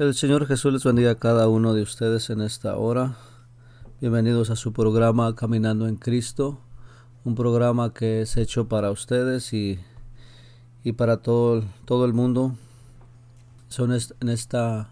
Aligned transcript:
El 0.00 0.14
Señor 0.14 0.46
Jesús 0.46 0.72
les 0.72 0.82
bendiga 0.82 1.10
a 1.10 1.18
cada 1.18 1.46
uno 1.48 1.74
de 1.74 1.82
ustedes 1.82 2.30
en 2.30 2.40
esta 2.40 2.74
hora. 2.78 3.18
Bienvenidos 4.00 4.48
a 4.48 4.56
su 4.56 4.72
programa 4.72 5.36
Caminando 5.36 5.86
en 5.88 5.96
Cristo, 5.96 6.58
un 7.22 7.34
programa 7.34 7.92
que 7.92 8.22
es 8.22 8.38
hecho 8.38 8.66
para 8.66 8.90
ustedes 8.92 9.52
y, 9.52 9.78
y 10.84 10.92
para 10.92 11.18
todo, 11.18 11.64
todo 11.84 12.06
el 12.06 12.14
mundo. 12.14 12.54
Son 13.68 13.92
en 13.92 14.28
esta 14.30 14.88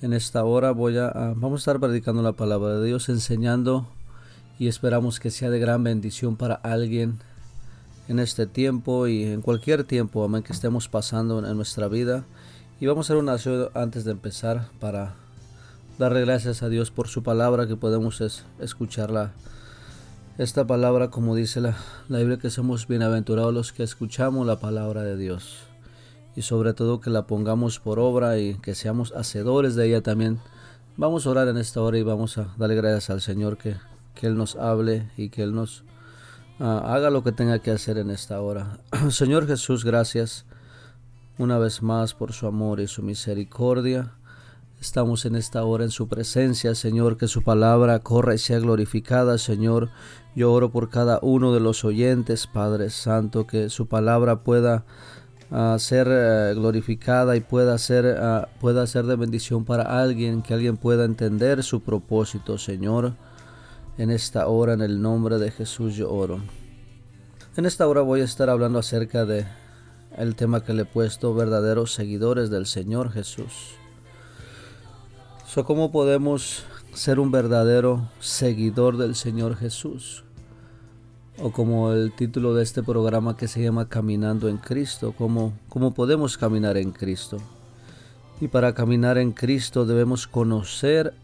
en 0.00 0.14
esta 0.14 0.44
hora 0.44 0.70
voy 0.70 0.96
a, 0.96 1.10
vamos 1.36 1.60
a 1.60 1.60
estar 1.60 1.78
predicando 1.78 2.22
la 2.22 2.32
palabra 2.32 2.76
de 2.76 2.86
Dios, 2.86 3.10
enseñando 3.10 3.86
y 4.58 4.68
esperamos 4.68 5.20
que 5.20 5.30
sea 5.30 5.50
de 5.50 5.58
gran 5.58 5.84
bendición 5.84 6.36
para 6.36 6.54
alguien 6.54 7.18
en 8.08 8.18
este 8.18 8.46
tiempo 8.46 9.08
y 9.08 9.24
en 9.24 9.42
cualquier 9.42 9.84
tiempo, 9.84 10.24
amén, 10.24 10.42
que 10.42 10.54
estemos 10.54 10.88
pasando 10.88 11.46
en 11.46 11.54
nuestra 11.54 11.86
vida. 11.88 12.24
Y 12.80 12.86
vamos 12.86 13.04
a 13.04 13.12
hacer 13.12 13.22
una 13.22 13.32
oración 13.32 13.68
antes 13.74 14.04
de 14.04 14.12
empezar 14.12 14.70
para 14.80 15.12
darle 15.98 16.22
gracias 16.22 16.62
a 16.62 16.70
Dios 16.70 16.90
por 16.90 17.08
su 17.08 17.22
palabra, 17.22 17.66
que 17.66 17.76
podemos 17.76 18.22
escucharla. 18.58 19.32
Esta 20.38 20.66
palabra, 20.66 21.10
como 21.10 21.34
dice 21.34 21.60
la, 21.60 21.76
la 22.08 22.20
Biblia, 22.20 22.38
que 22.38 22.48
somos 22.48 22.88
bienaventurados 22.88 23.52
los 23.52 23.72
que 23.74 23.82
escuchamos 23.82 24.46
la 24.46 24.60
palabra 24.60 25.02
de 25.02 25.18
Dios. 25.18 25.58
Y 26.34 26.40
sobre 26.40 26.72
todo 26.72 27.02
que 27.02 27.10
la 27.10 27.26
pongamos 27.26 27.80
por 27.80 27.98
obra 27.98 28.38
y 28.38 28.54
que 28.54 28.74
seamos 28.74 29.12
hacedores 29.12 29.74
de 29.74 29.88
ella 29.88 30.00
también. 30.00 30.40
Vamos 30.96 31.26
a 31.26 31.30
orar 31.30 31.48
en 31.48 31.58
esta 31.58 31.82
hora 31.82 31.98
y 31.98 32.02
vamos 32.02 32.38
a 32.38 32.54
darle 32.56 32.76
gracias 32.76 33.10
al 33.10 33.20
Señor 33.20 33.58
que, 33.58 33.76
que 34.14 34.26
Él 34.26 34.38
nos 34.38 34.56
hable 34.56 35.10
y 35.18 35.28
que 35.28 35.42
Él 35.42 35.54
nos 35.54 35.82
uh, 36.60 36.64
haga 36.64 37.10
lo 37.10 37.22
que 37.22 37.32
tenga 37.32 37.58
que 37.58 37.72
hacer 37.72 37.98
en 37.98 38.08
esta 38.08 38.40
hora. 38.40 38.78
Señor 39.10 39.46
Jesús, 39.46 39.84
gracias 39.84 40.46
una 41.40 41.56
vez 41.56 41.80
más 41.80 42.12
por 42.12 42.34
su 42.34 42.46
amor 42.46 42.80
y 42.80 42.86
su 42.86 43.02
misericordia. 43.02 44.12
Estamos 44.78 45.24
en 45.24 45.36
esta 45.36 45.64
hora 45.64 45.84
en 45.84 45.90
su 45.90 46.06
presencia, 46.06 46.74
Señor, 46.74 47.16
que 47.16 47.28
su 47.28 47.42
palabra 47.42 47.98
corra 48.00 48.34
y 48.34 48.38
sea 48.38 48.58
glorificada, 48.58 49.38
Señor. 49.38 49.88
Yo 50.36 50.52
oro 50.52 50.70
por 50.70 50.90
cada 50.90 51.18
uno 51.22 51.54
de 51.54 51.60
los 51.60 51.82
oyentes, 51.82 52.46
Padre 52.46 52.90
Santo, 52.90 53.46
que 53.46 53.70
su 53.70 53.86
palabra 53.86 54.42
pueda 54.42 54.84
uh, 55.50 55.78
ser 55.78 56.08
uh, 56.08 56.60
glorificada 56.60 57.34
y 57.36 57.40
pueda 57.40 57.78
ser, 57.78 58.18
uh, 58.20 58.46
pueda 58.60 58.86
ser 58.86 59.06
de 59.06 59.16
bendición 59.16 59.64
para 59.64 60.02
alguien, 60.02 60.42
que 60.42 60.52
alguien 60.52 60.76
pueda 60.76 61.06
entender 61.06 61.62
su 61.62 61.80
propósito, 61.80 62.58
Señor. 62.58 63.14
En 63.96 64.10
esta 64.10 64.46
hora, 64.46 64.74
en 64.74 64.82
el 64.82 65.00
nombre 65.00 65.38
de 65.38 65.50
Jesús, 65.50 65.94
yo 65.94 66.12
oro. 66.12 66.38
En 67.56 67.64
esta 67.64 67.88
hora 67.88 68.02
voy 68.02 68.20
a 68.20 68.24
estar 68.24 68.50
hablando 68.50 68.78
acerca 68.78 69.24
de 69.24 69.46
el 70.16 70.34
tema 70.36 70.64
que 70.64 70.74
le 70.74 70.82
he 70.82 70.86
puesto, 70.86 71.34
verdaderos 71.34 71.92
seguidores 71.92 72.50
del 72.50 72.66
Señor 72.66 73.12
Jesús. 73.12 73.74
So, 75.46 75.64
¿Cómo 75.64 75.90
podemos 75.90 76.64
ser 76.94 77.18
un 77.18 77.30
verdadero 77.30 78.08
seguidor 78.20 78.96
del 78.96 79.14
Señor 79.14 79.56
Jesús? 79.56 80.24
O 81.42 81.50
como 81.50 81.92
el 81.92 82.12
título 82.12 82.54
de 82.54 82.62
este 82.62 82.82
programa 82.82 83.36
que 83.36 83.48
se 83.48 83.62
llama 83.62 83.88
Caminando 83.88 84.48
en 84.48 84.58
Cristo, 84.58 85.14
¿cómo, 85.16 85.54
cómo 85.68 85.94
podemos 85.94 86.36
caminar 86.36 86.76
en 86.76 86.92
Cristo? 86.92 87.38
Y 88.40 88.48
para 88.48 88.74
caminar 88.74 89.18
en 89.18 89.32
Cristo 89.32 89.86
debemos 89.86 90.26
conocer 90.26 91.14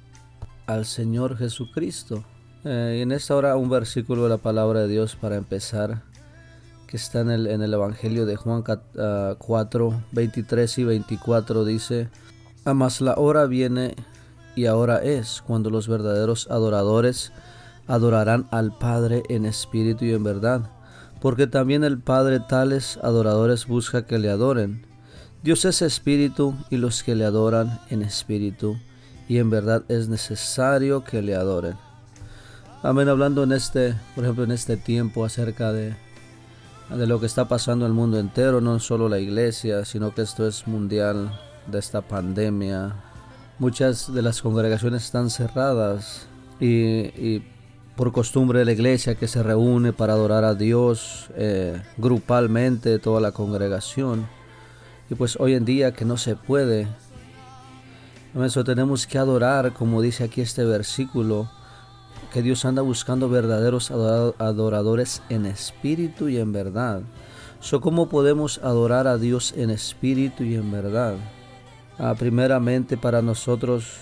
al 0.67 0.87
Señor 0.87 1.37
Jesucristo. 1.37 2.25
Eh, 2.64 3.01
en 3.03 3.12
esta 3.12 3.37
hora 3.37 3.57
un 3.57 3.70
versículo 3.70 4.25
de 4.25 4.31
la 4.31 4.39
palabra 4.39 4.81
de 4.81 4.89
Dios 4.89 5.17
para 5.17 5.37
empezar 5.37 6.03
que 6.87 6.97
está 6.97 7.20
en 7.20 7.31
el, 7.31 7.47
en 7.47 7.62
el 7.62 7.75
Evangelio 7.75 8.27
de 8.27 8.37
Juan 8.37 8.62
4, 8.62 10.03
23 10.12 10.79
ah, 10.79 10.81
y 10.81 10.84
24 10.84 11.65
dice, 11.65 12.09
Amas 12.65 13.01
la 13.01 13.15
hora 13.17 13.47
viene 13.47 13.95
y 14.55 14.67
ahora 14.67 15.03
es 15.03 15.42
cuando 15.47 15.70
los 15.70 15.89
verdaderos 15.89 16.48
adoradores 16.51 17.33
adorarán 17.87 18.48
al 18.51 18.77
Padre 18.77 19.23
en 19.29 19.47
espíritu 19.47 20.05
y 20.05 20.12
en 20.12 20.25
verdad, 20.25 20.70
porque 21.20 21.46
también 21.46 21.85
el 21.85 21.98
Padre 21.98 22.41
tales 22.41 22.98
adoradores 23.02 23.67
busca 23.67 24.07
que 24.07 24.19
le 24.19 24.30
adoren. 24.30 24.86
Dios 25.42 25.64
es 25.64 25.83
espíritu 25.83 26.55
y 26.70 26.77
los 26.77 27.02
que 27.02 27.14
le 27.14 27.25
adoran 27.25 27.80
en 27.91 28.02
espíritu 28.02 28.77
y 29.29 29.39
en 29.39 29.51
verdad 29.51 29.85
es 29.89 30.08
necesario 30.08 31.05
que 31.05 31.23
le 31.23 31.35
adoren. 31.35 31.77
Amén, 32.83 33.08
hablando 33.08 33.42
en 33.42 33.52
este, 33.52 33.95
por 34.14 34.25
ejemplo, 34.25 34.45
en 34.45 34.52
este 34.52 34.77
tiempo 34.77 35.25
acerca 35.25 35.73
de 35.73 35.96
de 36.91 37.07
lo 37.07 37.19
que 37.19 37.27
está 37.27 37.48
pasando 37.48 37.85
en 37.85 37.91
el 37.91 37.97
mundo 37.97 38.19
entero, 38.19 38.61
no 38.61 38.79
solo 38.79 39.08
la 39.08 39.19
iglesia, 39.19 39.85
sino 39.85 40.14
que 40.14 40.23
esto 40.23 40.47
es 40.47 40.67
mundial 40.67 41.39
de 41.67 41.79
esta 41.79 42.01
pandemia. 42.01 42.95
Muchas 43.58 44.13
de 44.13 44.23
las 44.23 44.41
congregaciones 44.41 45.05
están 45.05 45.30
cerradas 45.30 46.27
y, 46.61 47.42
por 47.96 48.13
costumbre 48.13 48.61
de 48.61 48.67
la 48.67 48.73
iglesia 48.73 49.14
que 49.14 49.27
se 49.27 49.42
reúne 49.42 49.92
para 49.92 50.13
adorar 50.13 50.45
a 50.45 50.55
Dios 50.55 51.29
eh, 51.35 51.83
grupalmente 51.96 52.98
toda 52.98 53.20
la 53.20 53.33
congregación. 53.33 54.27
Y 55.08 55.14
pues 55.14 55.36
hoy 55.41 55.55
en 55.55 55.64
día 55.64 55.92
que 55.92 56.05
no 56.05 56.17
se 56.17 56.36
puede, 56.36 56.86
eso 58.45 58.64
tenemos 58.64 59.07
que 59.07 59.19
adorar, 59.19 59.73
como 59.73 60.02
dice 60.02 60.25
aquí 60.25 60.42
este 60.42 60.64
versículo, 60.64 61.48
que 62.36 62.42
Dios 62.42 62.67
anda 62.67 62.83
buscando 62.83 63.30
verdaderos 63.30 63.91
adoradores 63.91 65.23
en 65.30 65.47
espíritu 65.47 66.29
y 66.29 66.36
en 66.36 66.52
verdad. 66.52 67.01
So, 67.61 67.80
¿Cómo 67.80 68.11
podemos 68.11 68.58
adorar 68.63 69.07
a 69.07 69.17
Dios 69.17 69.55
en 69.57 69.70
espíritu 69.70 70.45
y 70.45 70.55
en 70.55 70.70
verdad? 70.70 71.14
Ah, 71.98 72.14
primeramente 72.14 72.98
para 72.98 73.23
nosotros, 73.23 74.01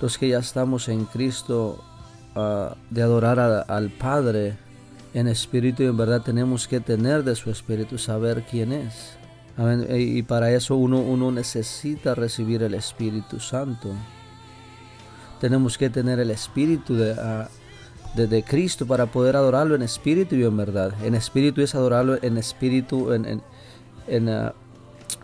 los 0.00 0.16
que 0.16 0.28
ya 0.28 0.38
estamos 0.38 0.88
en 0.88 1.06
Cristo, 1.06 1.82
ah, 2.36 2.76
de 2.88 3.02
adorar 3.02 3.64
al 3.66 3.90
Padre 3.90 4.56
en 5.12 5.26
espíritu 5.26 5.82
y 5.82 5.86
en 5.86 5.96
verdad, 5.96 6.22
tenemos 6.22 6.68
que 6.68 6.78
tener 6.78 7.24
de 7.24 7.34
su 7.34 7.50
espíritu, 7.50 7.98
saber 7.98 8.44
quién 8.48 8.70
es. 8.70 9.18
Y 9.90 10.22
para 10.22 10.52
eso 10.52 10.76
uno, 10.76 11.00
uno 11.00 11.32
necesita 11.32 12.14
recibir 12.14 12.62
el 12.62 12.74
Espíritu 12.74 13.40
Santo 13.40 13.92
tenemos 15.40 15.78
que 15.78 15.90
tener 15.90 16.18
el 16.20 16.30
espíritu 16.30 16.96
ah, 17.18 17.48
de, 18.14 18.26
de, 18.26 18.42
Cristo 18.42 18.86
para 18.86 19.06
poder 19.06 19.36
adorarlo 19.36 19.74
en 19.74 19.82
espíritu 19.82 20.34
y 20.36 20.44
en 20.44 20.56
verdad. 20.56 20.92
En 21.02 21.14
espíritu 21.14 21.60
es 21.60 21.74
adorarlo 21.74 22.18
en 22.22 22.38
espíritu, 22.38 23.12
en, 23.12 23.42
en, 24.06 24.28
ah, 24.28 24.54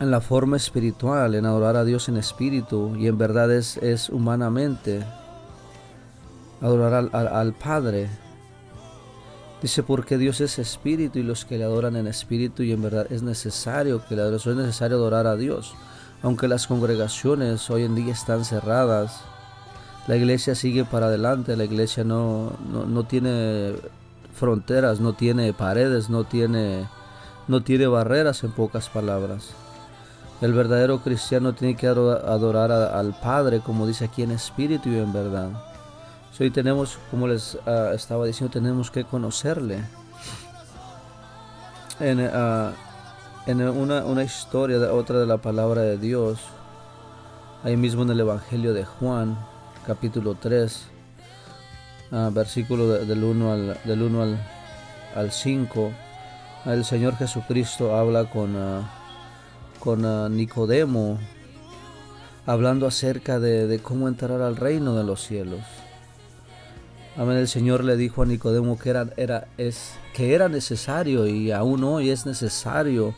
en, 0.01 0.11
la 0.11 0.21
forma 0.21 0.57
espiritual, 0.57 1.35
en 1.35 1.47
adorar 1.47 1.77
a 1.77 1.85
Dios 1.85 2.09
en 2.09 2.17
espíritu 2.17 2.95
y 2.97 3.07
en 3.07 3.19
verdad 3.19 3.51
es, 3.53 3.77
es 3.79 4.09
humanamente 4.09 5.05
adorar 6.61 6.95
al, 6.95 7.11
al, 7.13 7.29
al 7.29 7.53
Padre. 7.53 8.09
Dice, 9.63 9.83
porque 9.83 10.19
Dios 10.19 10.43
es 10.43 10.59
espíritu 10.59 11.19
y 11.19 11.23
los 11.23 11.47
que 11.47 11.57
le 11.57 11.65
adoran 11.65 11.97
en 11.97 12.07
espíritu 12.07 12.63
y 12.63 12.73
en 12.73 12.83
verdad 12.83 13.07
es 13.11 13.23
necesario 13.23 14.05
que 14.07 14.15
le 14.15 14.21
adoren, 14.21 14.39
es 14.39 14.57
necesario 14.67 14.99
adorar 14.99 15.27
a 15.27 15.37
Dios. 15.37 15.75
Aunque 16.23 16.49
las 16.49 16.67
congregaciones 16.67 17.71
hoy 17.71 17.85
en 17.85 17.95
día 17.95 18.13
están 18.13 18.45
cerradas, 18.45 19.23
la 20.07 20.17
iglesia 20.17 20.55
sigue 20.55 20.85
para 20.85 21.07
adelante, 21.07 21.57
la 21.57 21.65
iglesia 21.65 22.05
no, 22.05 22.53
no, 22.69 23.05
tiene 23.05 23.75
fronteras, 24.35 25.01
no 25.01 25.15
tiene 25.15 25.53
paredes, 25.55 26.11
no 26.11 26.25
tiene, 26.25 26.87
no 27.49 27.63
tiene 27.63 27.87
barreras 27.87 28.45
en 28.45 28.53
pocas 28.53 28.91
palabras. 28.91 29.55
El 30.43 30.53
verdadero 30.53 31.01
cristiano 31.01 31.55
tiene 31.55 31.77
que 31.77 31.87
adorar 31.87 32.71
al 32.71 33.19
Padre, 33.19 33.61
como 33.61 33.87
dice 33.87 34.05
aquí 34.05 34.23
en 34.23 34.33
espíritu 34.33 34.91
y 34.91 34.99
en 34.99 35.13
verdad. 35.13 35.49
Hoy 36.39 36.51
tenemos, 36.51 36.99
como 37.11 37.29
les 37.29 37.57
ah, 37.65 37.93
estaba 37.95 38.27
diciendo, 38.27 38.53
tenemos 38.53 38.91
que 38.91 39.05
conocerle. 39.05 39.85
En, 42.01 42.29
ah, 42.35 42.73
en 43.47 43.63
una, 43.63 44.05
una, 44.05 44.25
historia, 44.25 44.93
otra 44.93 45.21
de 45.21 45.27
la 45.27 45.39
palabra 45.39 45.83
de 45.83 45.97
Dios, 45.97 46.41
ahí 47.63 47.77
mismo 47.77 48.03
en 48.03 48.11
el 48.11 48.21
Evangelio 48.21 48.75
de 48.75 48.85
Juan, 48.85 49.39
capítulo 49.87 50.35
3, 50.35 50.87
ah, 52.13 52.31
versículo 52.33 52.89
del 52.89 53.23
1 53.23 53.53
al, 53.53 53.79
del 53.85 54.03
1 54.03 54.23
al, 54.23 54.39
al 55.15 55.31
5, 55.31 55.93
el 56.67 56.85
Señor 56.85 57.17
Jesucristo 57.17 57.95
habla 57.95 58.31
con, 58.31 58.57
uh, 58.57 58.83
con 59.79 60.05
uh, 60.05 60.29
Nicodemo, 60.29 61.19
hablando 62.47 62.87
acerca 62.87 63.39
de, 63.39 63.67
de, 63.67 63.79
cómo 63.81 64.09
entrar 64.09 64.41
al 64.41 64.57
reino 64.57 64.97
de 64.97 65.05
los 65.05 65.23
cielos. 65.23 65.61
Amén. 67.17 67.37
El 67.37 67.49
Señor 67.49 67.85
le 67.85 67.97
dijo 67.97 68.23
a 68.23 68.27
Nicodemo 68.27 68.79
que 68.79 68.91
era, 68.91 69.07
era, 69.17 69.47
es, 69.57 69.93
que 70.15 70.35
era 70.35 70.49
necesario 70.49 71.27
y 71.27 71.53
aún 71.53 71.85
hoy 71.85 72.11
es 72.11 72.27
necesario 72.27 73.15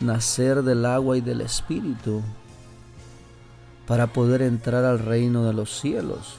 nacer 0.00 0.62
del 0.62 0.84
agua 0.86 1.18
y 1.18 1.20
del 1.20 1.42
espíritu 1.42 2.22
para 3.88 4.06
poder 4.06 4.42
entrar 4.42 4.84
al 4.84 4.98
reino 4.98 5.44
de 5.44 5.54
los 5.54 5.80
cielos. 5.80 6.36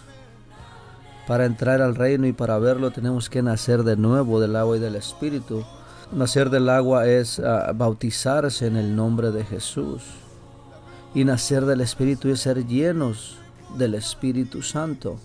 Para 1.27 1.45
entrar 1.45 1.81
al 1.81 1.95
reino 1.95 2.27
y 2.27 2.31
para 2.31 2.59
verlo 2.59 2.91
tenemos 2.91 3.27
que 3.27 3.41
nacer 3.41 3.83
de 3.83 3.97
nuevo 3.97 4.39
del 4.39 4.55
agua 4.55 4.77
y 4.77 4.79
del 4.79 4.95
Espíritu. 4.95 5.65
Nacer 6.11 6.51
del 6.51 6.69
agua 6.69 7.07
es 7.07 7.39
ah, 7.39 7.71
bautizarse 7.75 8.67
en 8.67 8.77
el 8.77 8.95
nombre 8.95 9.31
de 9.31 9.43
Jesús. 9.43 10.03
y 11.15 11.25
nacer 11.25 11.65
del 11.65 11.81
Espíritu 11.81 12.29
y 12.29 12.37
ser 12.37 12.67
llenos 12.67 13.37
del 13.79 13.95
Espíritu 13.95 14.61
Santo. 14.61 15.19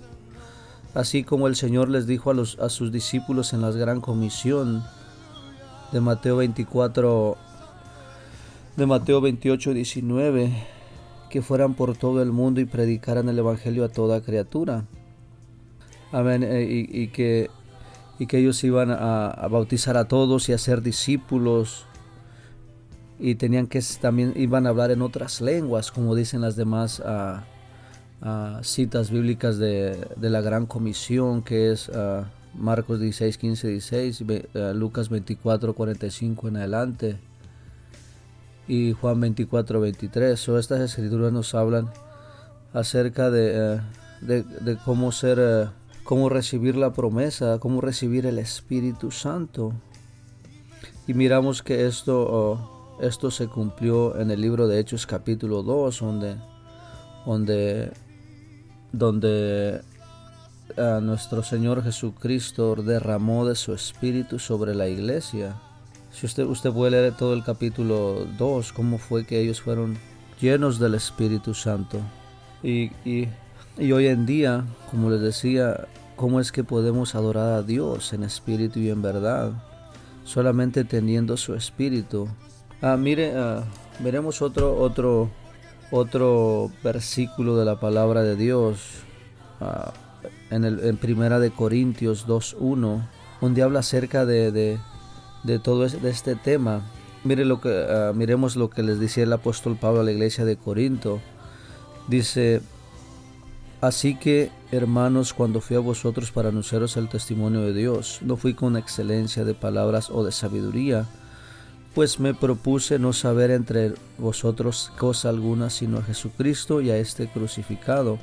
Así 0.94 1.24
como 1.24 1.46
el 1.46 1.56
Señor 1.56 1.90
les 1.90 2.06
dijo 2.06 2.30
a, 2.30 2.34
los, 2.34 2.58
a 2.58 2.70
sus 2.70 2.90
discípulos 2.90 3.52
en 3.52 3.60
la 3.60 3.70
gran 3.70 4.00
comisión 4.00 4.82
de 5.92 6.00
Mateo 6.00 6.36
24, 6.36 7.36
de 8.76 8.86
Mateo 8.86 9.20
28, 9.20 9.74
19, 9.74 10.73
que 11.34 11.42
fueran 11.42 11.74
por 11.74 11.96
todo 11.96 12.22
el 12.22 12.30
mundo 12.30 12.60
y 12.60 12.64
predicaran 12.64 13.28
el 13.28 13.36
Evangelio 13.36 13.84
a 13.84 13.88
toda 13.88 14.20
criatura. 14.20 14.84
Amén. 16.12 16.44
Eh, 16.44 16.86
y, 16.88 17.08
que, 17.08 17.50
y 18.20 18.26
que 18.26 18.38
ellos 18.38 18.62
iban 18.62 18.92
a, 18.92 19.48
bautizar 19.50 19.96
a 19.96 20.04
todos 20.04 20.48
y 20.48 20.52
a 20.52 20.58
ser 20.58 20.80
discípulos. 20.80 21.86
Y 23.18 23.34
tenían 23.34 23.66
que 23.66 23.82
también 24.00 24.32
iban 24.36 24.64
a 24.68 24.68
hablar 24.68 24.92
en 24.92 25.02
otras 25.02 25.40
lenguas, 25.40 25.90
como 25.90 26.14
dicen 26.14 26.40
las 26.40 26.54
demás 26.54 27.02
citas 28.62 29.10
bíblicas 29.10 29.58
de, 29.58 30.06
la 30.20 30.40
Gran 30.40 30.66
Comisión, 30.66 31.42
que 31.42 31.72
es 31.72 31.88
ah, 31.88 32.30
Marcos 32.56 33.00
16, 33.00 33.38
15, 33.38 33.68
16, 33.70 34.24
Lucas 34.76 35.08
24, 35.08 35.74
45 35.74 36.46
en 36.46 36.56
adelante 36.58 37.18
y 38.66 38.92
Juan 38.92 39.20
24, 39.20 39.80
23. 39.80 40.48
O 40.48 40.58
estas 40.58 40.80
escrituras 40.80 41.32
nos 41.32 41.54
hablan 41.54 41.90
acerca 42.72 43.30
de, 43.30 43.80
eh, 44.28 44.76
cómo 44.84 45.12
ser, 45.12 45.38
eh, 45.40 45.68
cómo 46.02 46.28
recibir 46.28 46.76
la 46.76 46.92
promesa, 46.92 47.58
cómo 47.58 47.80
recibir 47.80 48.26
el 48.26 48.38
Espíritu 48.38 49.10
Santo. 49.10 49.72
Y 51.06 51.14
miramos 51.14 51.62
que 51.62 51.86
esto, 51.86 52.26
oh, 52.28 52.98
esto 53.00 53.30
se 53.30 53.48
cumplió 53.48 54.18
en 54.18 54.30
el 54.30 54.40
libro 54.40 54.66
de 54.66 54.80
Hechos 54.80 55.06
capítulo 55.06 55.62
2, 55.62 56.00
donde, 56.00 56.36
donde, 57.26 57.92
donde 58.92 59.82
eh, 60.76 60.98
nuestro 61.02 61.42
Señor 61.42 61.84
Jesucristo 61.84 62.74
derramó 62.76 63.46
de 63.46 63.54
su 63.54 63.74
Espíritu 63.74 64.38
sobre 64.38 64.74
la 64.74 64.88
iglesia. 64.88 65.60
Si 66.14 66.26
usted, 66.26 66.44
usted 66.44 66.70
puede 66.70 66.92
leer 66.92 67.16
todo 67.16 67.34
el 67.34 67.42
capítulo 67.42 68.24
2, 68.38 68.72
cómo 68.72 68.98
fue 68.98 69.26
que 69.26 69.40
ellos 69.40 69.60
fueron 69.60 69.98
llenos 70.40 70.78
del 70.78 70.94
Espíritu 70.94 71.54
Santo. 71.54 71.98
Y, 72.62 72.92
y, 73.04 73.28
hoy 73.92 74.06
en 74.06 74.24
día, 74.24 74.64
como 74.92 75.10
les 75.10 75.20
decía, 75.20 75.88
¿cómo 76.14 76.38
es 76.38 76.52
que 76.52 76.62
podemos 76.62 77.16
adorar 77.16 77.54
a 77.54 77.62
Dios 77.62 78.12
en 78.12 78.22
espíritu 78.22 78.78
y 78.78 78.90
en 78.90 79.02
verdad? 79.02 79.50
Solamente 80.22 80.84
teniendo 80.84 81.36
su 81.36 81.52
espíritu. 81.54 82.28
Ah, 82.80 82.96
mire, 82.96 83.32
ah, 83.36 83.64
veremos 83.98 84.40
otro, 84.40 84.76
otro, 84.76 85.30
otro 85.90 86.70
versículo 86.84 87.56
de 87.56 87.64
la 87.64 87.80
palabra 87.80 88.22
de 88.22 88.36
Dios 88.36 88.78
ah, 89.60 89.92
en, 90.50 90.64
el, 90.64 90.78
en 90.78 90.96
Primera 90.96 91.40
de 91.40 91.50
Corintios 91.50 92.28
2.1, 92.28 93.04
donde 93.40 93.62
habla 93.62 93.80
acerca 93.80 94.24
de 94.24 94.52
de 94.52 94.78
todo 95.62 95.84
este 95.84 96.36
tema. 96.36 96.82
Mire 97.22 97.44
lo 97.44 97.60
que, 97.60 97.70
ah, 97.88 98.12
miremos 98.14 98.56
lo 98.56 98.70
que 98.70 98.82
les 98.82 98.98
decía 98.98 99.24
el 99.24 99.32
apóstol 99.32 99.76
Pablo 99.76 100.00
a 100.00 100.04
la 100.04 100.12
iglesia 100.12 100.44
de 100.44 100.56
Corinto. 100.56 101.20
Dice, 102.08 102.60
así 103.80 104.16
que 104.16 104.50
hermanos, 104.72 105.32
cuando 105.32 105.60
fui 105.60 105.76
a 105.76 105.80
vosotros 105.80 106.30
para 106.32 106.48
anunciaros 106.48 106.96
el 106.96 107.08
testimonio 107.08 107.60
de 107.60 107.72
Dios, 107.72 108.18
no 108.22 108.36
fui 108.36 108.54
con 108.54 108.76
excelencia 108.76 109.44
de 109.44 109.54
palabras 109.54 110.10
o 110.10 110.24
de 110.24 110.32
sabiduría, 110.32 111.06
pues 111.94 112.18
me 112.18 112.34
propuse 112.34 112.98
no 112.98 113.12
saber 113.12 113.50
entre 113.50 113.94
vosotros 114.18 114.90
cosa 114.98 115.28
alguna 115.28 115.70
sino 115.70 115.98
a 115.98 116.02
Jesucristo 116.02 116.80
y 116.80 116.90
a 116.90 116.96
este 116.96 117.28
crucificado, 117.28 118.18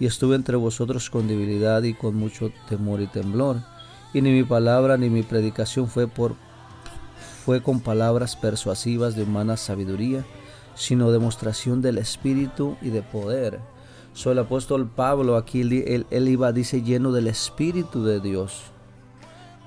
y 0.00 0.06
estuve 0.06 0.34
entre 0.36 0.56
vosotros 0.56 1.10
con 1.10 1.28
debilidad 1.28 1.82
y 1.82 1.92
con 1.92 2.14
mucho 2.16 2.50
temor 2.68 3.02
y 3.02 3.06
temblor, 3.06 3.58
y 4.14 4.22
ni 4.22 4.30
mi 4.30 4.44
palabra 4.44 4.96
ni 4.96 5.10
mi 5.10 5.22
predicación 5.22 5.86
fue 5.86 6.08
por 6.08 6.34
fue 7.44 7.62
con 7.62 7.80
palabras 7.80 8.36
persuasivas 8.36 9.16
de 9.16 9.22
humana 9.22 9.56
sabiduría, 9.56 10.24
sino 10.74 11.10
demostración 11.10 11.80
del 11.80 11.98
Espíritu 11.98 12.76
y 12.82 12.90
de 12.90 13.02
poder. 13.02 13.60
So, 14.12 14.32
el 14.32 14.38
apóstol 14.38 14.88
Pablo 14.88 15.36
aquí, 15.36 15.60
él, 15.62 16.28
iba, 16.28 16.52
dice, 16.52 16.82
lleno 16.82 17.12
del 17.12 17.28
Espíritu 17.28 18.04
de 18.04 18.20
Dios. 18.20 18.62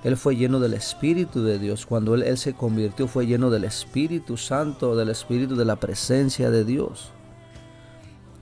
Él 0.04 0.18
fue 0.18 0.36
lleno 0.36 0.60
del 0.60 0.74
Espíritu 0.74 1.44
de 1.44 1.60
Dios. 1.60 1.86
Cuando 1.86 2.14
él, 2.14 2.24
él, 2.24 2.38
se 2.38 2.54
convirtió 2.54 3.08
fue 3.08 3.26
lleno 3.26 3.50
del 3.50 3.64
Espíritu 3.64 4.38
Santo, 4.38 4.96
del 4.96 5.10
Espíritu 5.10 5.56
de 5.56 5.66
la 5.66 5.78
presencia 5.78 6.52
de 6.52 6.66
Dios. 6.66 7.10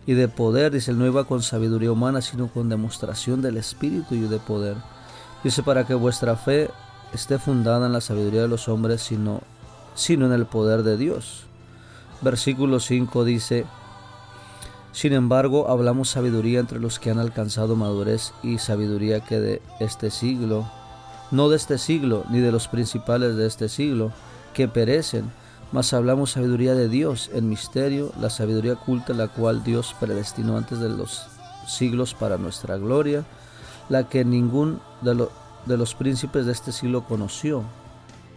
Y 0.08 0.14
de 0.14 0.28
poder, 0.28 0.72
dice, 0.72 0.92
él 0.92 0.98
no 0.98 1.06
iba 1.06 1.24
con 1.26 1.44
sabiduría 1.44 1.92
humana, 1.92 2.22
sino 2.22 2.48
con 2.48 2.68
demostración 2.68 3.42
del 3.42 3.58
Espíritu 3.58 4.16
y 4.16 4.22
de 4.22 4.40
poder. 4.40 4.76
Dice, 5.44 5.62
para 5.62 5.86
que 5.86 5.94
vuestra 5.94 6.36
fe 6.36 6.70
esté 7.14 7.40
fundada 7.40 7.86
en 7.86 7.94
la 7.94 8.02
sabiduría 8.02 8.42
de 8.42 8.48
los 8.48 8.68
hombres, 8.68 9.02
sino, 9.02 9.42
sino 9.96 10.26
en 10.26 10.34
el 10.34 10.46
poder 10.46 10.84
de 10.84 10.98
Dios. 10.98 11.44
Versículo 12.22 12.80
5 12.80 13.24
dice, 13.24 13.66
sin 14.92 15.14
embargo, 15.14 15.70
hablamos 15.70 16.10
sabiduría 16.10 16.60
entre 16.60 16.80
los 16.80 17.00
que 17.00 17.12
han 17.12 17.20
alcanzado 17.20 17.76
madurez 17.76 18.34
y 18.44 18.58
sabiduría 18.58 19.22
que 19.22 19.40
de 19.40 19.62
este 19.80 20.12
siglo, 20.12 20.70
no 21.32 21.50
de 21.50 21.56
este 21.56 21.78
siglo, 21.78 22.26
ni 22.30 22.40
de 22.40 22.52
los 22.52 22.68
principales 22.68 23.38
de 23.38 23.48
este 23.48 23.70
siglo, 23.70 24.12
que 24.54 24.68
perecen, 24.68 25.32
mas 25.72 25.94
hablamos 25.94 26.32
sabiduría 26.32 26.76
de 26.76 26.90
Dios 26.90 27.30
en 27.34 27.48
misterio, 27.48 28.12
la 28.20 28.30
sabiduría 28.30 28.74
oculta 28.74 29.14
la 29.14 29.30
cual 29.30 29.64
Dios 29.64 29.96
predestinó 29.98 30.58
antes 30.58 30.80
de 30.80 30.90
los 30.90 31.28
siglos 31.66 32.14
para 32.14 32.38
nuestra 32.38 32.78
gloria, 32.78 33.24
la 33.88 34.10
que 34.10 34.26
ningún 34.26 34.82
de, 35.02 35.16
los 35.16 35.30
de 35.66 35.78
los 35.78 35.94
príncipes 35.94 36.46
de 36.46 36.52
este 36.52 36.72
siglo 36.72 37.06
conoció, 37.06 37.64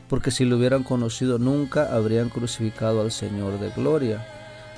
porque 0.08 0.30
si 0.30 0.44
lo 0.44 0.56
hubieran 0.56 0.82
conocido 0.82 1.38
nunca 1.38 1.94
habrían 1.94 2.28
crucificado 2.28 3.00
al 3.00 3.10
Señor 3.10 3.58
de 3.58 3.70
gloria. 3.70 4.26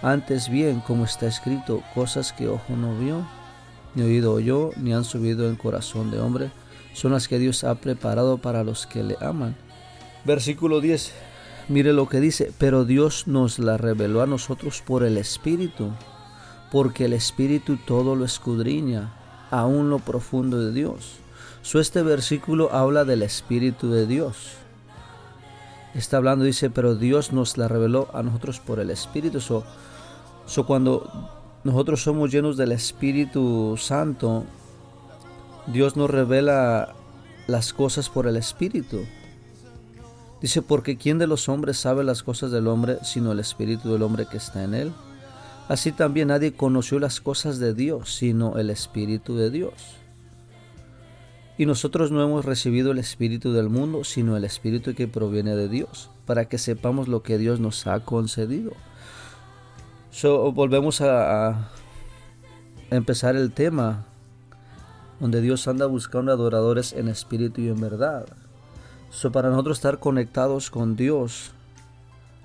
Antes 0.03 0.49
bien, 0.49 0.81
como 0.81 1.05
está 1.05 1.27
escrito, 1.27 1.83
cosas 1.95 2.33
que 2.33 2.49
ojo 2.49 2.77
no 2.77 2.97
vio, 2.97 3.27
ni 3.95 4.03
oído 4.03 4.33
oyó, 4.33 4.71
ni 4.77 4.93
han 4.93 5.05
subido 5.05 5.49
en 5.49 5.57
corazón 5.57 6.11
de 6.11 6.21
hombre, 6.21 6.51
son 6.93 7.13
las 7.13 7.29
que 7.29 7.39
Dios 7.39 7.65
ha 7.65 7.75
preparado 7.75 8.39
para 8.39 8.63
los 8.63 8.87
que 8.87 9.03
le 9.03 9.17
aman. 9.21 9.57
Versículo 10.25 10.81
10. 10.81 11.13
Mire 11.69 11.93
lo 11.93 12.09
que 12.09 12.21
dice, 12.21 12.53
pero 12.59 12.85
Dios 12.85 13.27
nos 13.27 13.59
la 13.59 13.77
reveló 13.77 14.23
a 14.23 14.27
nosotros 14.27 14.83
por 14.87 15.03
el 15.03 15.17
Espíritu, 15.17 15.91
porque 16.71 17.07
el 17.07 17.13
Espíritu 17.13 17.77
todo 17.77 18.15
lo 18.15 18.25
escudriña, 18.25 19.13
aún 19.51 19.91
lo 19.91 19.99
profundo 19.99 20.61
de 20.61 20.73
Dios 20.73 21.21
este 21.75 22.03
versículo 22.03 22.73
habla 22.73 23.05
del 23.05 23.23
Espíritu 23.23 23.91
de 23.91 24.07
Dios. 24.07 24.53
Está 25.95 26.19
hablando, 26.19 26.45
dice, 26.45 26.71
pero 26.71 26.95
Dios 26.95 27.33
nos 27.33 27.59
la 27.59 27.67
reveló 27.67 28.09
a 28.13 28.23
nosotros 28.23 28.61
por 28.61 28.79
el 28.79 28.91
Espíritu. 28.91 29.41
So, 29.41 29.65
cuando 30.65 31.11
nosotros 31.65 32.03
somos 32.03 32.31
llenos 32.31 32.57
del 32.57 32.71
Espíritu 32.71 33.77
Santo, 33.79 34.45
Dios 35.67 35.97
nos 35.97 36.09
revela 36.09 36.95
las 37.49 37.73
cosas 37.73 38.09
por 38.09 38.29
el 38.29 38.37
Espíritu. 38.37 39.05
Dice, 40.41 40.63
porque 40.63 40.97
¿quién 40.97 41.19
de 41.19 41.27
los 41.27 41.49
hombres 41.49 41.79
sabe 41.79 42.05
las 42.05 42.23
cosas 42.23 42.53
del 42.53 42.69
hombre 42.69 42.99
sino 43.03 43.33
el 43.33 43.41
Espíritu 43.41 43.93
del 43.93 44.03
hombre 44.03 44.27
que 44.31 44.37
está 44.37 44.63
en 44.63 44.75
él? 44.75 44.93
Así 45.69 45.91
también 45.91 46.29
nadie 46.29 46.53
conoció 46.53 47.01
las 47.01 47.21
cosas 47.21 47.59
de 47.59 47.75
Dios 47.75 48.15
sino 48.15 48.57
el 48.57 48.71
Espíritu 48.71 49.37
de 49.37 49.51
Dios. 49.51 50.06
Y 51.59 51.65
nosotros 51.65 52.11
no 52.11 52.23
hemos 52.23 52.45
recibido 52.45 52.93
el 52.93 52.99
Espíritu 52.99 53.53
del 53.53 53.71
mundo, 53.71 54.05
sino 54.05 54.37
el 54.37 54.45
Espíritu 54.45 54.95
que 54.95 55.09
proviene 55.09 55.57
de 55.57 55.69
Dios, 55.69 56.11
para 56.27 56.47
que 56.47 56.59
sepamos 56.59 57.09
lo 57.09 57.23
que 57.23 57.39
Dios 57.39 57.61
nos 57.61 57.87
ha 57.87 58.01
concedido. 58.01 58.73
volvemos 60.23 61.01
a, 61.01 61.71
empezar 62.91 63.37
el 63.37 63.53
tema 63.53 64.05
donde 65.19 65.41
Dios 65.41 65.67
anda 65.67 65.87
buscando 65.87 66.31
adoradores 66.31 66.93
en 66.93 67.09
espíritu 67.09 67.63
y 67.63 67.69
en 67.69 67.81
verdad. 67.81 68.27
So, 69.11 69.33
para 69.33 69.49
nosotros 69.49 69.79
estar 69.79 69.99
conectados 69.99 70.71
con 70.71 70.95
Dios, 70.95 71.53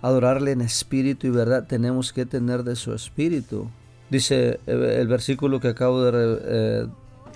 adorarle 0.02 0.52
en 0.52 0.62
espíritu 0.62 1.28
y 1.28 1.32
verdad, 1.32 1.68
tenemos 1.68 2.14
que 2.14 2.26
tener 2.26 2.64
de 2.64 2.78
su 2.78 2.94
espíritu. 2.94 3.68
Dice 4.10 4.60
el 4.66 5.08
versículo 5.08 5.60
que 5.60 5.68
acabo 5.68 6.02
de, 6.02 6.40
eh, 6.44 6.88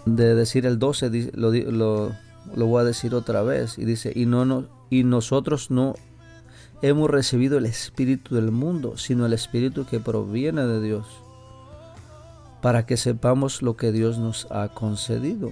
de 0.05 0.35
decir 0.35 0.65
el 0.65 0.79
12, 0.79 1.31
lo, 1.33 1.51
lo, 1.51 2.11
lo, 2.55 2.65
voy 2.65 2.81
a 2.81 2.85
decir 2.85 3.15
otra 3.15 3.41
vez, 3.41 3.77
y 3.77 3.85
dice, 3.85 4.11
y, 4.15 4.25
no, 4.25 4.45
no, 4.45 4.65
y 4.89 5.03
nosotros 5.03 5.71
no 5.71 5.95
hemos 6.81 7.09
recibido 7.09 7.57
el 7.57 7.65
Espíritu 7.65 8.35
del 8.35 8.51
mundo, 8.51 8.97
sino 8.97 9.25
el 9.25 9.33
Espíritu 9.33 9.85
que 9.85 9.99
proviene 9.99 10.65
de 10.65 10.81
Dios, 10.81 11.07
para 12.61 12.85
que 12.85 12.97
sepamos 12.97 13.61
lo 13.61 13.75
que 13.75 13.91
Dios 13.91 14.17
nos 14.17 14.47
ha 14.51 14.69
concedido. 14.69 15.51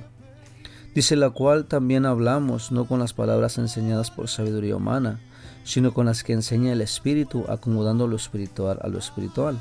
Dice 0.94 1.16
la 1.16 1.32
cual 1.32 1.66
también 1.66 2.06
hablamos, 2.06 2.72
no 2.72 2.86
con 2.86 3.00
las 3.00 3.14
palabras 3.14 3.58
enseñadas 3.58 4.12
por 4.12 4.28
sabiduría 4.28 4.76
humana, 4.76 5.20
sino 5.64 5.94
con 5.94 6.06
las 6.06 6.24
que 6.24 6.34
enseña 6.34 6.74
el 6.74 6.82
Espíritu, 6.82 7.46
acomodando 7.50 8.08
lo 8.08 8.16
espiritual 8.16 8.78
a 8.82 8.88
lo 8.88 9.00
espiritual. 9.00 9.60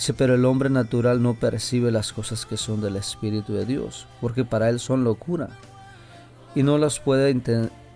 Dice, 0.00 0.14
pero 0.14 0.34
el 0.34 0.46
hombre 0.46 0.70
natural 0.70 1.22
no 1.22 1.34
percibe 1.34 1.92
las 1.92 2.14
cosas 2.14 2.46
que 2.46 2.56
son 2.56 2.80
del 2.80 2.96
Espíritu 2.96 3.52
de 3.52 3.66
Dios, 3.66 4.06
porque 4.22 4.46
para 4.46 4.70
él 4.70 4.80
son 4.80 5.04
locura, 5.04 5.50
y 6.54 6.62
no 6.62 6.78
las 6.78 6.98
puede 6.98 7.28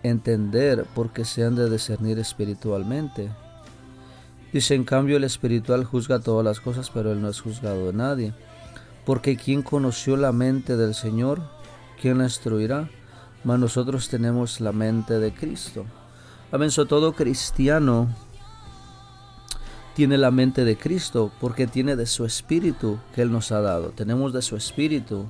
entender 0.02 0.84
porque 0.94 1.24
se 1.24 1.44
han 1.44 1.54
de 1.54 1.70
discernir 1.70 2.18
espiritualmente. 2.18 3.30
Dice, 4.52 4.74
en 4.74 4.84
cambio 4.84 5.16
el 5.16 5.24
espiritual 5.24 5.84
juzga 5.84 6.18
todas 6.18 6.44
las 6.44 6.60
cosas, 6.60 6.90
pero 6.90 7.10
él 7.10 7.22
no 7.22 7.30
es 7.30 7.40
juzgado 7.40 7.86
de 7.86 7.94
nadie. 7.94 8.34
Porque 9.06 9.38
¿quién 9.38 9.62
conoció 9.62 10.18
la 10.18 10.32
mente 10.32 10.76
del 10.76 10.94
Señor? 10.94 11.40
¿Quién 11.98 12.18
la 12.18 12.24
instruirá? 12.24 12.90
Mas 13.44 13.58
nosotros 13.58 14.10
tenemos 14.10 14.60
la 14.60 14.72
mente 14.72 15.18
de 15.18 15.32
Cristo. 15.32 15.86
Amén. 16.52 16.68
todo 16.70 17.14
cristiano 17.14 18.08
tiene 19.94 20.18
la 20.18 20.30
mente 20.30 20.64
de 20.64 20.76
Cristo 20.76 21.30
porque 21.40 21.66
tiene 21.66 21.96
de 21.96 22.06
su 22.06 22.24
espíritu 22.24 22.98
que 23.14 23.22
Él 23.22 23.32
nos 23.32 23.52
ha 23.52 23.60
dado. 23.60 23.90
Tenemos 23.90 24.32
de 24.32 24.42
su 24.42 24.56
espíritu. 24.56 25.26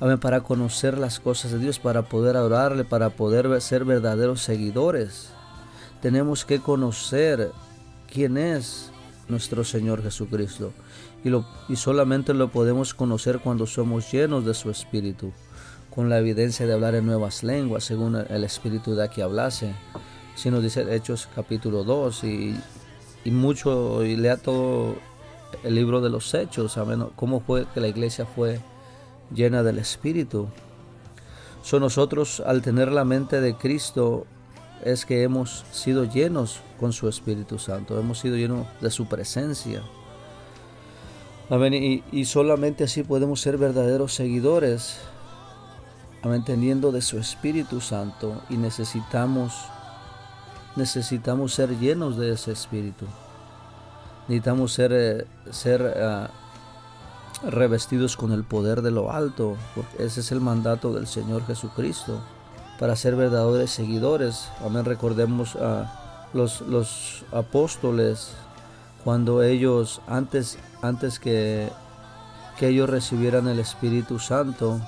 Amén. 0.00 0.18
Para 0.18 0.40
conocer 0.40 0.98
las 0.98 1.20
cosas 1.20 1.52
de 1.52 1.58
Dios, 1.58 1.78
para 1.78 2.02
poder 2.02 2.36
adorarle, 2.36 2.84
para 2.84 3.10
poder 3.10 3.60
ser 3.60 3.84
verdaderos 3.84 4.42
seguidores. 4.42 5.30
Tenemos 6.00 6.44
que 6.44 6.58
conocer 6.58 7.52
quién 8.12 8.36
es 8.36 8.90
nuestro 9.28 9.62
Señor 9.62 10.02
Jesucristo. 10.02 10.72
Y, 11.22 11.30
lo, 11.30 11.46
y 11.68 11.76
solamente 11.76 12.34
lo 12.34 12.50
podemos 12.50 12.94
conocer 12.94 13.38
cuando 13.38 13.68
somos 13.68 14.10
llenos 14.10 14.44
de 14.44 14.54
su 14.54 14.70
espíritu, 14.70 15.32
con 15.94 16.10
la 16.10 16.18
evidencia 16.18 16.66
de 16.66 16.72
hablar 16.72 16.96
en 16.96 17.06
nuevas 17.06 17.44
lenguas, 17.44 17.84
según 17.84 18.16
el 18.16 18.42
espíritu 18.42 18.96
de 18.96 19.08
que 19.08 19.22
hablase. 19.22 19.72
Si 20.34 20.50
nos 20.50 20.62
dice 20.62 20.94
Hechos 20.94 21.28
capítulo 21.34 21.84
2 21.84 22.24
y, 22.24 22.56
y 23.24 23.30
mucho, 23.30 24.04
y 24.04 24.16
lea 24.16 24.36
todo 24.36 24.96
el 25.62 25.74
libro 25.74 26.00
de 26.00 26.10
los 26.10 26.32
Hechos, 26.34 26.78
amén, 26.78 27.06
cómo 27.16 27.40
fue 27.40 27.66
que 27.72 27.80
la 27.80 27.88
iglesia 27.88 28.26
fue 28.26 28.60
llena 29.34 29.62
del 29.62 29.78
Espíritu. 29.78 30.48
So 31.62 31.78
nosotros 31.78 32.42
al 32.44 32.62
tener 32.62 32.90
la 32.90 33.04
mente 33.04 33.40
de 33.40 33.54
Cristo 33.54 34.26
es 34.84 35.06
que 35.06 35.22
hemos 35.22 35.64
sido 35.70 36.04
llenos 36.04 36.60
con 36.80 36.92
su 36.92 37.08
Espíritu 37.08 37.58
Santo, 37.58 37.98
hemos 37.98 38.18
sido 38.18 38.36
llenos 38.36 38.66
de 38.80 38.90
su 38.90 39.06
presencia. 39.06 39.82
Amén. 41.50 41.74
Y, 41.74 42.02
y 42.10 42.24
solamente 42.24 42.84
así 42.84 43.02
podemos 43.02 43.40
ser 43.40 43.58
verdaderos 43.58 44.14
seguidores, 44.14 44.98
amén, 46.22 46.44
teniendo 46.44 46.92
de 46.92 47.02
su 47.02 47.18
Espíritu 47.18 47.80
Santo 47.80 48.42
y 48.48 48.56
necesitamos, 48.56 49.52
necesitamos 50.76 51.54
ser 51.54 51.78
llenos 51.78 52.16
de 52.16 52.32
ese 52.32 52.52
Espíritu. 52.52 53.06
Necesitamos 54.28 54.72
ser, 54.72 54.92
eh, 54.94 55.26
ser 55.50 55.82
ah, 56.02 56.30
revestidos 57.44 58.16
con 58.16 58.32
el 58.32 58.44
poder 58.44 58.82
de 58.82 58.90
lo 58.90 59.12
alto, 59.12 59.56
porque 59.74 60.04
ese 60.04 60.20
es 60.20 60.32
el 60.32 60.40
mandato 60.40 60.92
del 60.92 61.06
Señor 61.06 61.44
Jesucristo 61.46 62.20
para 62.78 62.96
ser 62.96 63.16
verdaderos 63.16 63.70
seguidores. 63.70 64.48
Amén. 64.64 64.84
Recordemos 64.84 65.56
a 65.56 66.28
los, 66.32 66.62
los 66.62 67.24
apóstoles 67.32 68.32
cuando 69.04 69.42
ellos, 69.42 70.00
antes, 70.06 70.58
antes 70.80 71.18
que, 71.18 71.68
que 72.58 72.68
ellos 72.68 72.88
recibieran 72.88 73.48
el 73.48 73.58
Espíritu 73.58 74.18
Santo, 74.18 74.80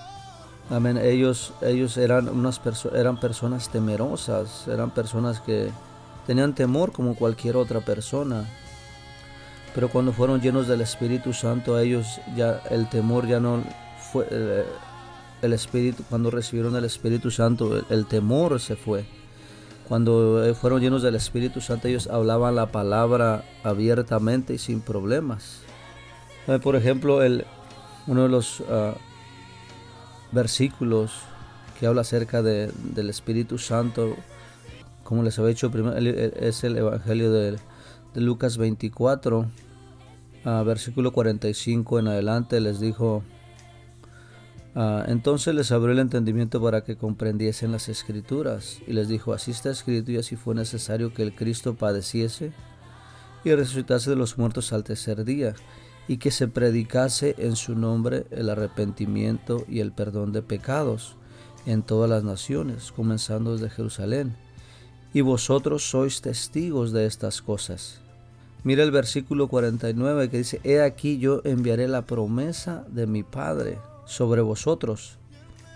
amén, 0.70 0.98
ellos, 0.98 1.52
ellos 1.62 1.96
eran, 1.96 2.28
unas 2.28 2.60
eran 2.94 3.18
personas 3.18 3.68
temerosas, 3.68 4.66
eran 4.68 4.90
personas 4.90 5.40
que 5.40 5.70
tenían 6.26 6.54
temor 6.54 6.92
como 6.92 7.14
cualquier 7.14 7.56
otra 7.56 7.80
persona. 7.80 8.44
Pero 9.74 9.88
cuando 9.88 10.12
fueron 10.12 10.40
llenos 10.40 10.68
del 10.68 10.80
Espíritu 10.80 11.32
Santo, 11.32 11.78
ellos 11.78 12.20
ya 12.36 12.62
el 12.70 12.88
temor 12.88 13.26
ya 13.26 13.40
no 13.40 13.62
fue, 14.12 14.26
eh, 14.30 14.64
el 15.42 15.52
Espíritu, 15.52 16.04
cuando 16.08 16.30
recibieron 16.30 16.76
el 16.76 16.84
Espíritu 16.84 17.30
Santo, 17.30 17.84
el, 17.90 18.06
temor 18.06 18.60
se 18.60 18.76
fue. 18.76 19.04
Cuando 19.88 20.44
eh, 20.44 20.54
fueron 20.54 20.80
llenos 20.80 21.02
del 21.02 21.16
Espíritu 21.16 21.60
Santo, 21.60 21.88
ellos 21.88 22.06
hablaban 22.06 22.54
la 22.54 22.72
palabra 22.72 23.44
abiertamente 23.64 24.54
y 24.54 24.58
sin 24.58 24.80
problemas. 24.80 25.60
Eh, 26.46 26.58
por 26.62 26.76
ejemplo, 26.76 27.22
el, 27.22 27.44
uno 28.06 28.22
de 28.22 28.28
los 28.28 28.62
ah, 28.70 28.94
versículos 30.34 31.12
que 31.78 31.86
habla 31.86 32.02
acerca 32.02 32.42
de, 32.42 32.70
del 32.94 33.08
Espíritu 33.10 33.58
Santo, 33.58 34.16
como 35.02 35.22
les 35.22 35.38
había 35.38 35.50
dicho 35.50 35.70
primero, 35.70 35.96
es 35.96 36.64
el 36.64 36.76
Evangelio 36.76 37.32
de, 37.32 37.58
Lucas 38.14 38.58
24, 38.58 39.46
ah, 40.44 40.62
versículo 40.64 41.12
45 41.12 41.98
en 41.98 42.08
adelante, 42.08 42.60
les 42.60 42.78
dijo, 42.78 43.24
Ah, 44.76 45.04
entonces 45.06 45.54
les 45.54 45.70
abrió 45.70 45.92
el 45.92 46.00
entendimiento 46.00 46.60
para 46.60 46.82
que 46.82 46.96
comprendiesen 46.96 47.70
las 47.70 47.88
escrituras 47.88 48.80
y 48.88 48.92
les 48.92 49.06
dijo, 49.06 49.32
así 49.32 49.52
está 49.52 49.70
escrito 49.70 50.10
y 50.10 50.16
así 50.16 50.34
fue 50.34 50.56
necesario 50.56 51.14
que 51.14 51.22
el 51.22 51.32
Cristo 51.32 51.74
padeciese 51.74 52.52
y 53.44 53.54
resucitase 53.54 54.10
de 54.10 54.16
los 54.16 54.36
muertos 54.36 54.72
al 54.72 54.82
tercer 54.82 55.24
día 55.24 55.54
y 56.08 56.18
que 56.18 56.30
se 56.30 56.48
predicase 56.48 57.34
en 57.38 57.56
su 57.56 57.74
nombre 57.74 58.26
el 58.30 58.50
arrepentimiento 58.50 59.64
y 59.68 59.80
el 59.80 59.92
perdón 59.92 60.32
de 60.32 60.42
pecados 60.42 61.16
en 61.66 61.82
todas 61.82 62.10
las 62.10 62.24
naciones, 62.24 62.92
comenzando 62.92 63.52
desde 63.52 63.70
Jerusalén. 63.70 64.36
Y 65.12 65.22
vosotros 65.22 65.88
sois 65.88 66.20
testigos 66.20 66.92
de 66.92 67.06
estas 67.06 67.40
cosas. 67.40 68.00
Mira 68.64 68.82
el 68.82 68.90
versículo 68.90 69.48
49 69.48 70.30
que 70.30 70.38
dice, 70.38 70.60
He 70.64 70.80
aquí 70.80 71.18
yo 71.18 71.42
enviaré 71.44 71.86
la 71.86 72.02
promesa 72.02 72.84
de 72.88 73.06
mi 73.06 73.22
Padre 73.22 73.78
sobre 74.06 74.42
vosotros, 74.42 75.18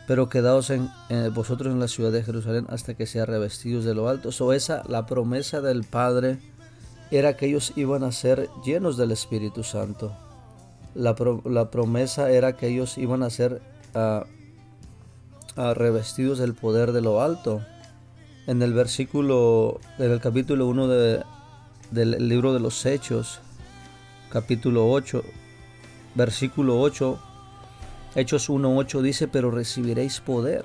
pero 0.06 0.28
quedaos 0.28 0.70
en, 0.70 0.90
vosotros 1.35 1.73
en 1.73 1.80
la 1.80 1.88
ciudad 1.88 2.12
de 2.12 2.23
Jerusalén 2.25 2.66
hasta 2.70 2.94
que 2.94 3.06
sea 3.06 3.26
revestidos 3.26 3.85
de 3.85 3.94
lo 3.94 4.08
alto. 4.08 4.32
So 4.32 4.52
esa, 4.52 4.82
la 4.88 5.06
promesa 5.06 5.61
del 5.61 5.85
Padre 5.85 6.38
era 7.10 7.36
que 7.36 7.46
ellos 7.46 7.72
iban 7.76 8.04
a 8.04 8.12
ser 8.12 8.48
llenos 8.64 8.96
del 8.96 9.12
Espíritu 9.12 9.62
Santo. 9.62 10.12
La, 10.94 11.14
promesa 11.14 12.30
era 12.30 12.56
que 12.56 12.68
ellos 12.68 12.98
iban 12.98 13.22
a 13.22 13.30
ser 13.30 13.62
ah, 13.94 14.24
ah, 15.56 15.74
revestidos 15.74 16.38
del 16.38 16.54
poder 16.54 16.92
de 16.92 17.00
lo 17.00 17.20
alto. 17.22 17.62
En 18.46 18.62
el 18.62 18.72
versículo, 18.72 19.80
en 19.98 20.10
el 20.10 20.20
capítulo 20.20 20.66
1 20.66 20.88
de, 20.88 21.22
del 21.90 22.28
libro 22.28 22.52
de 22.54 22.60
los 22.60 22.84
Hechos, 22.86 23.40
capítulo 24.30 24.90
8, 24.90 25.22
versículo 26.14 26.80
8, 26.80 27.18
Hechos 28.14 28.50
1.8 28.50 29.02
dice, 29.02 29.28
pero 29.28 29.50
recibiréis 29.50 30.20
poder 30.20 30.64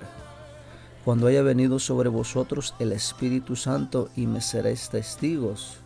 cuando 1.06 1.28
haya 1.28 1.42
venido 1.44 1.80
sobre 1.80 2.10
vosotros 2.10 2.74
el 2.80 2.94
Espíritu 2.94 3.56
Santo 3.56 4.10
y 4.16 4.26
me 4.26 4.42
seréis 4.42 4.90
testigos. 4.90 5.83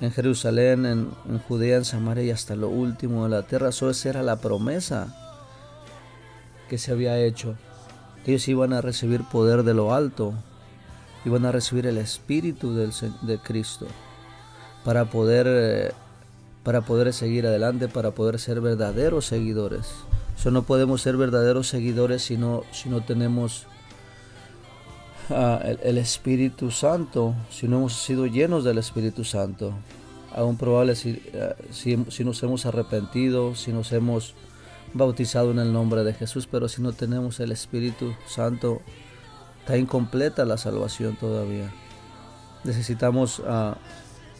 En 0.00 0.10
Jerusalén, 0.10 0.86
en, 0.86 1.38
Judea, 1.48 1.76
en 1.76 1.84
Samaria 1.84 2.24
y 2.24 2.30
hasta 2.30 2.56
lo 2.56 2.68
último 2.68 3.24
de 3.24 3.30
la 3.30 3.42
tierra. 3.42 3.68
Eso 3.68 3.90
era 3.90 4.22
la 4.22 4.36
promesa 4.36 5.14
que 6.68 6.78
se 6.78 6.92
había 6.92 7.18
hecho. 7.18 7.54
Ellos 8.26 8.48
iban 8.48 8.72
a 8.72 8.80
recibir 8.80 9.22
poder 9.24 9.62
de 9.62 9.74
lo 9.74 9.94
alto. 9.94 10.34
Iban 11.24 11.46
a 11.46 11.52
recibir 11.52 11.86
el 11.86 11.98
Espíritu 11.98 12.74
de 12.74 13.38
Cristo 13.38 13.86
para 14.84 15.06
poder, 15.06 15.46
eh, 15.48 15.92
para 16.62 16.82
poder 16.82 17.12
seguir 17.14 17.46
adelante, 17.46 17.88
para 17.88 18.10
poder 18.10 18.38
ser 18.38 18.60
verdaderos 18.60 19.26
seguidores 19.26 19.86
no 20.50 20.62
podemos 20.62 21.00
ser 21.02 21.16
verdaderos 21.16 21.68
seguidores 21.68 22.22
si 22.22 22.36
no, 22.36 22.64
si 22.70 22.88
no 22.88 23.02
tenemos 23.02 23.66
ah, 25.30 25.60
el, 25.82 25.98
Espíritu 25.98 26.70
Santo, 26.70 27.34
si 27.50 27.68
no 27.68 27.78
hemos 27.78 27.94
sido 27.94 28.26
llenos 28.26 28.64
del 28.64 28.78
Espíritu 28.78 29.24
Santo. 29.24 29.72
Aún 30.34 30.56
probable 30.56 30.96
si, 30.96 31.22
ah, 31.34 31.54
si, 31.70 32.04
si 32.08 32.24
nos 32.24 32.42
hemos 32.42 32.66
arrepentido, 32.66 33.54
si 33.54 33.72
nos 33.72 33.92
hemos 33.92 34.34
bautizado 34.92 35.50
en 35.50 35.58
el 35.58 35.72
nombre 35.72 36.04
de 36.04 36.14
Jesús, 36.14 36.48
pero 36.50 36.68
si 36.68 36.80
no 36.82 36.92
tenemos 36.92 37.40
el 37.40 37.52
Espíritu 37.52 38.14
Santo, 38.26 38.80
está 39.60 39.76
incompleta 39.76 40.44
la 40.44 40.56
salvación 40.56 41.16
todavía. 41.16 41.72
Necesitamos 42.64 43.42
ah, 43.46 43.76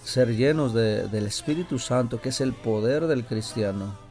ser 0.03 0.37
llenos 0.37 0.75
del 0.75 1.27
Espíritu 1.27 1.79
Santo, 1.79 2.21
que 2.21 2.29
es 2.29 2.41
el 2.41 2.53
poder 2.53 3.07
del 3.07 3.25
cristiano. 3.25 4.04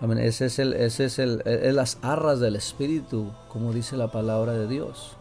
Amén. 0.00 0.18
Ese 0.18 0.46
es 0.46 0.58
el, 0.58 0.74
ese 0.74 1.06
es 1.06 1.18
el, 1.18 1.42
es 1.46 1.74
las 1.74 1.98
arras 2.02 2.38
del 2.38 2.56
Espíritu, 2.56 3.32
como 3.48 3.72
dice 3.72 3.96
la 3.96 4.08
palabra 4.08 4.52
de 4.52 4.66
Dios. 4.66 5.16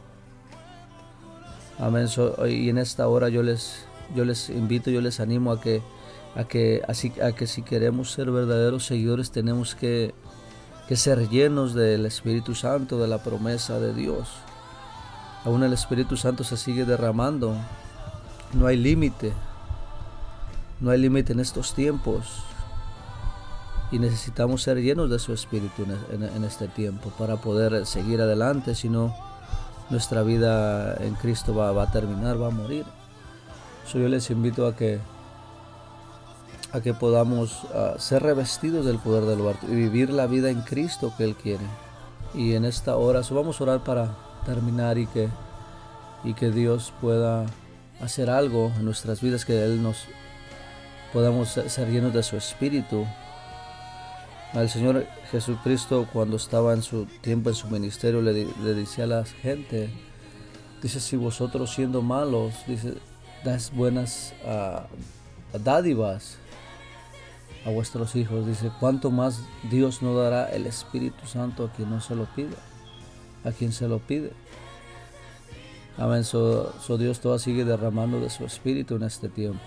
Amén. 1.79 2.08
y 2.48 2.70
en 2.70 2.77
esta 2.77 3.08
hora 3.08 3.29
yo 3.29 3.41
les, 3.41 3.86
yo 4.15 4.25
les 4.25 4.50
invito, 4.50 4.89
yo 4.89 5.01
les 5.01 5.20
animo 5.20 5.51
a 5.51 5.62
que, 5.62 5.82
a 6.36 6.44
que, 6.44 6.82
así, 6.88 7.13
a 7.22 7.32
que 7.32 7.48
si 7.48 7.62
queremos 7.62 8.12
ser 8.12 8.32
verdaderos 8.32 8.86
seguidores 8.86 9.32
tenemos 9.32 9.75
que, 9.75 10.13
que 10.88 10.96
ser 10.98 11.29
llenos 11.29 11.74
del 11.74 12.05
Espíritu 12.05 12.53
Santo, 12.53 13.00
de 13.00 13.08
la 13.08 13.24
promesa 13.24 13.79
de 13.79 13.94
Dios. 13.94 14.29
Aún 15.46 15.63
el 15.63 15.74
Espíritu 15.74 16.17
Santo 16.17 16.44
se 16.44 16.58
sigue 16.58 16.86
derramando. 16.86 17.55
No 18.53 18.67
hay 18.67 18.77
límite. 18.77 19.32
no 20.82 20.91
hay 20.91 21.00
límite 21.00 21.32
en 21.32 21.39
estos 21.39 21.74
tiempos 21.74 22.44
y 23.92 24.00
necesitamos 24.00 24.63
ser 24.63 24.82
llenos 24.82 25.10
de 25.10 25.20
su 25.20 25.34
espíritu 25.34 25.86
en, 26.12 26.44
este 26.44 26.68
tiempo 26.68 27.12
para 27.18 27.38
poder 27.38 27.86
seguir 27.86 28.22
adelante, 28.22 28.75
si 28.75 28.89
no 28.89 29.15
nuestra 29.89 30.24
vida 30.24 30.96
en 30.96 31.13
Cristo 31.15 31.54
va, 31.54 31.82
a 31.82 31.92
terminar, 31.92 32.42
va 32.42 32.48
a 32.48 32.51
morir. 32.51 32.86
yo 33.94 34.08
les 34.08 34.30
invito 34.32 34.65
a 34.68 34.75
que 34.75 35.00
a 36.75 36.82
que 36.82 36.94
podamos 36.94 37.62
ah, 37.74 37.94
ser 37.98 38.22
revestidos 38.22 38.86
del 38.86 39.00
poder 39.00 39.24
del 39.24 39.48
alto 39.48 39.65
y 39.68 39.75
vivir 39.75 40.10
la 40.10 40.27
vida 40.27 40.50
en 40.50 40.62
Cristo 40.62 41.13
que 41.18 41.24
Él 41.24 41.36
quiere. 41.36 41.63
Y 42.34 42.54
en 42.54 42.65
esta 42.65 42.98
hora 42.98 43.22
vamos 43.32 43.62
a 43.62 43.63
orar 43.63 43.84
para 43.84 44.13
terminar 44.46 44.98
y 44.98 45.08
que, 45.08 45.30
y 46.25 46.34
que 46.34 46.51
Dios 46.51 46.92
pueda 47.00 47.46
hacer 48.01 48.30
algo 48.30 48.74
en 48.75 48.84
nuestras 48.84 49.22
vidas, 49.22 49.46
que 49.46 49.63
Él 49.63 49.82
nos 49.82 50.04
podamos 51.13 51.48
ser 51.48 51.89
llenos 51.89 52.13
de 52.13 52.24
su 52.24 52.36
espíritu. 52.36 53.06
Al 54.56 54.70
Señor 54.70 55.06
Jesucristo 55.32 56.08
cuando 56.14 56.38
estaba 56.38 56.74
en 56.74 56.82
su 56.82 57.06
tiempo 57.20 57.50
en 57.50 57.56
su 57.56 57.68
ministerio 57.68 58.22
le, 58.22 58.46
decía 58.74 59.04
a 59.04 59.08
la 59.08 59.26
gente, 59.26 59.90
dice, 60.82 61.02
si 61.02 61.18
vosotros 61.18 61.74
siendo 61.74 62.02
malos, 62.02 62.54
dice, 62.66 62.94
das 63.44 63.74
buenas 63.76 64.34
ah, 64.46 64.88
dádivas 65.62 66.38
a 67.66 67.70
vuestros 67.70 68.16
hijos. 68.16 68.48
Dice, 68.48 68.72
¿cuánto 68.80 69.12
más 69.12 69.42
Dios 69.70 70.02
no 70.02 70.16
dará 70.16 70.50
el 70.50 70.68
Espíritu 70.68 71.28
Santo 71.28 71.66
a 71.66 71.72
quien 71.74 71.90
no 71.90 72.00
se 72.00 72.16
lo 72.16 72.24
pide? 72.34 72.56
A 73.44 73.52
quien 73.52 73.74
se 73.74 73.90
lo 73.90 74.00
pide. 74.00 74.32
Amén. 75.98 76.24
So, 76.24 76.72
Dios 76.98 77.20
todavía 77.20 77.44
sigue 77.44 77.66
derramando 77.66 78.22
de 78.22 78.30
su 78.30 78.46
Espíritu 78.46 78.96
en 78.96 79.04
este 79.04 79.28
tiempo. 79.28 79.66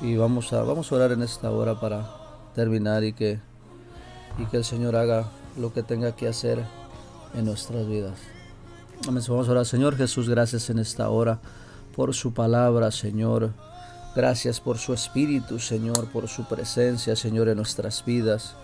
Y 0.00 0.16
vamos 0.16 0.52
a, 0.52 0.62
vamos 0.64 0.90
a 0.90 0.96
orar 0.96 1.12
en 1.12 1.22
esta 1.22 1.50
hora 1.52 1.78
para 1.78 2.17
terminar 2.58 3.04
y 3.04 3.12
que, 3.12 3.38
y 4.36 4.44
que 4.46 4.56
el 4.56 4.64
Señor 4.64 4.96
haga 4.96 5.30
lo 5.56 5.72
que 5.72 5.84
tenga 5.84 6.16
que 6.16 6.26
hacer 6.26 6.58
en 7.36 7.44
nuestras 7.44 7.86
vidas. 7.86 8.18
Amén. 9.06 9.22
vamos 9.28 9.48
a 9.48 9.52
orar. 9.52 9.64
Señor 9.64 9.96
Jesús, 9.96 10.28
gracias 10.28 10.68
en 10.68 10.80
esta 10.80 11.08
hora 11.08 11.38
por 11.94 12.14
su 12.14 12.34
palabra, 12.34 12.90
Señor. 12.90 13.52
Gracias 14.16 14.58
por 14.58 14.78
su 14.78 14.92
Espíritu, 14.92 15.60
Señor, 15.60 16.10
por 16.10 16.26
su 16.26 16.48
presencia, 16.48 17.14
Señor, 17.14 17.48
en 17.48 17.58
nuestras 17.58 18.04
vidas. 18.04 18.56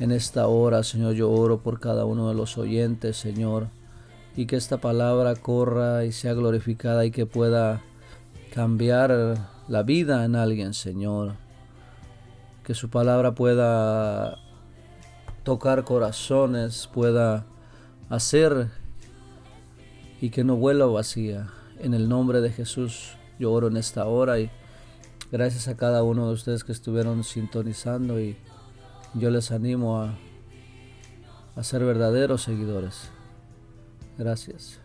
En 0.00 0.12
esta 0.12 0.46
hora, 0.46 0.82
Señor, 0.82 1.14
yo 1.14 1.30
oro 1.30 1.60
por 1.60 1.80
cada 1.80 2.04
uno 2.04 2.28
de 2.28 2.34
los 2.34 2.58
oyentes, 2.58 3.16
Señor, 3.16 3.68
y 4.36 4.44
que 4.44 4.56
esta 4.56 4.82
palabra 4.82 5.34
corra 5.34 6.04
y 6.04 6.12
sea 6.12 6.34
glorificada 6.34 7.06
y 7.06 7.10
que 7.10 7.24
pueda 7.24 7.80
cambiar 8.52 9.38
la 9.66 9.82
vida 9.82 10.26
en 10.26 10.36
alguien, 10.36 10.74
Señor. 10.74 11.36
Que 12.64 12.74
su 12.74 12.90
palabra 12.90 13.34
pueda 13.34 14.38
tocar 15.42 15.84
corazones, 15.84 16.88
pueda 16.92 17.46
hacer 18.08 18.68
y 20.20 20.30
que 20.30 20.44
no 20.44 20.56
vuela 20.56 20.86
vacía. 20.86 21.48
En 21.78 21.94
el 21.94 22.08
nombre 22.08 22.40
de 22.40 22.50
Jesús 22.50 23.16
yo 23.38 23.52
oro 23.52 23.68
en 23.68 23.76
esta 23.76 24.06
hora 24.06 24.38
y 24.38 24.50
Gracias 25.32 25.68
a 25.68 25.76
cada 25.76 26.02
uno 26.02 26.26
de 26.26 26.32
ustedes 26.32 26.64
que 26.64 26.72
estuvieron 26.72 27.22
sintonizando 27.22 28.20
y 28.20 28.36
yo 29.14 29.30
les 29.30 29.52
animo 29.52 30.02
a, 30.02 30.18
a 31.54 31.62
ser 31.62 31.84
verdaderos 31.84 32.42
seguidores. 32.42 33.10
Gracias. 34.18 34.80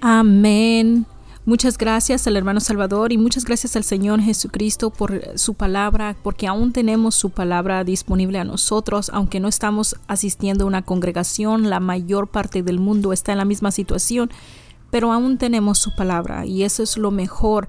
Amén. 0.00 1.06
Muchas 1.44 1.76
gracias 1.76 2.28
al 2.28 2.36
hermano 2.36 2.60
Salvador 2.60 3.12
y 3.12 3.18
muchas 3.18 3.44
gracias 3.44 3.74
al 3.74 3.82
Señor 3.82 4.20
Jesucristo 4.20 4.90
por 4.90 5.36
su 5.36 5.54
palabra, 5.54 6.14
porque 6.22 6.46
aún 6.46 6.72
tenemos 6.72 7.16
su 7.16 7.30
palabra 7.30 7.82
disponible 7.82 8.38
a 8.38 8.44
nosotros, 8.44 9.10
aunque 9.12 9.40
no 9.40 9.48
estamos 9.48 9.96
asistiendo 10.06 10.62
a 10.62 10.68
una 10.68 10.82
congregación, 10.82 11.68
la 11.68 11.80
mayor 11.80 12.28
parte 12.28 12.62
del 12.62 12.78
mundo 12.78 13.12
está 13.12 13.32
en 13.32 13.38
la 13.38 13.44
misma 13.44 13.72
situación, 13.72 14.30
pero 14.92 15.10
aún 15.10 15.36
tenemos 15.36 15.78
su 15.78 15.96
palabra 15.96 16.46
y 16.46 16.62
eso 16.62 16.84
es 16.84 16.96
lo 16.96 17.10
mejor 17.10 17.66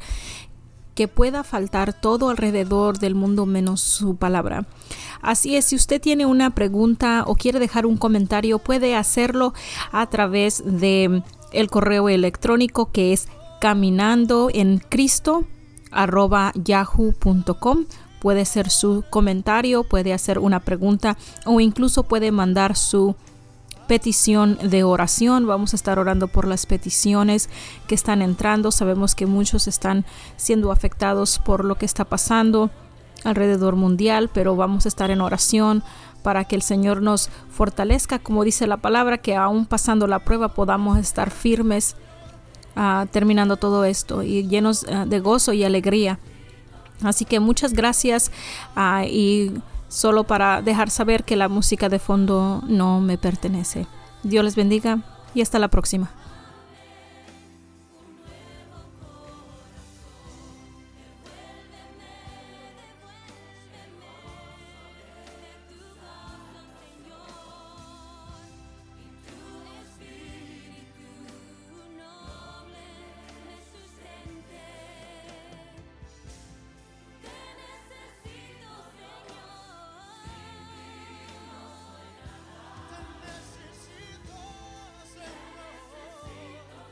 que 0.93 1.07
pueda 1.07 1.43
faltar 1.43 1.99
todo 1.99 2.29
alrededor 2.29 2.99
del 2.99 3.15
mundo 3.15 3.47
menos 3.47 3.81
su 3.81 4.17
palabra. 4.17 4.67
Así 5.23 5.55
es, 5.55 5.65
si 5.65 5.75
usted 5.75 5.99
tiene 5.99 6.27
una 6.27 6.51
pregunta 6.51 7.23
o 7.25 7.33
quiere 7.33 7.57
dejar 7.57 7.88
un 7.88 7.97
comentario, 7.97 8.59
puede 8.59 8.95
hacerlo 8.95 9.55
a 9.91 10.07
través 10.12 10.62
de 10.63 11.23
el 11.53 11.69
correo 11.71 12.09
electrónico 12.09 12.91
que 12.91 13.13
es 13.13 13.27
caminando 13.63 14.49
en 14.54 14.78
cristo 14.78 15.45
yahoo.com 15.89 17.86
puede 18.19 18.43
ser 18.43 18.69
su 18.69 19.06
comentario, 19.10 19.86
puede 19.86 20.12
hacer 20.12 20.38
una 20.38 20.60
pregunta 20.60 21.15
o 21.45 21.62
incluso 21.62 22.04
puede 22.04 22.34
mandar 22.34 22.76
su 22.76 23.15
petición 23.88 24.58
de 24.62 24.84
oración. 24.84 25.47
Vamos 25.47 25.71
a 25.71 25.78
estar 25.78 25.97
orando 25.97 26.28
por 26.28 26.45
las 26.45 26.65
peticiones 26.65 27.49
que 27.88 27.95
están 27.95 28.21
entrando. 28.21 28.69
Sabemos 28.69 29.15
que 29.15 29.28
muchos 29.28 29.69
están 29.69 30.04
siendo 30.36 30.69
afectados 30.69 31.39
por 31.39 31.63
lo 31.63 31.76
que 31.76 31.86
está 31.86 32.04
pasando 32.04 32.69
alrededor 33.23 33.78
mundial, 33.78 34.30
pero 34.34 34.58
vamos 34.58 34.84
a 34.84 34.89
estar 34.89 35.10
en 35.10 35.21
oración 35.21 35.84
para 36.21 36.43
que 36.43 36.58
el 36.58 36.63
Señor 36.63 37.02
nos 37.02 37.30
fortalezca, 37.49 38.19
como 38.19 38.43
dice 38.43 38.67
la 38.67 38.76
palabra, 38.76 39.19
que 39.19 39.38
aún 39.38 39.65
pasando 39.65 40.06
la 40.06 40.19
prueba 40.19 40.49
podamos 40.49 40.97
estar 40.97 41.32
firmes 41.32 41.95
uh, 42.75 43.05
terminando 43.07 43.57
todo 43.57 43.86
esto 43.86 44.23
y 44.23 44.47
llenos 44.47 44.83
uh, 44.83 45.07
de 45.07 45.19
gozo 45.19 45.53
y 45.53 45.63
alegría. 45.63 46.19
Así 47.03 47.25
que 47.25 47.39
muchas 47.39 47.73
gracias 47.73 48.31
uh, 48.75 49.03
y 49.05 49.51
solo 49.88 50.23
para 50.23 50.62
dejar 50.62 50.89
saber 50.89 51.23
que 51.23 51.36
la 51.36 51.49
música 51.49 51.89
de 51.89 51.99
fondo 51.99 52.63
no 52.67 52.99
me 53.01 53.17
pertenece. 53.17 53.88
Dios 54.23 54.43
les 54.43 54.55
bendiga 54.55 54.99
y 55.33 55.41
hasta 55.41 55.59
la 55.59 55.67
próxima. 55.67 56.12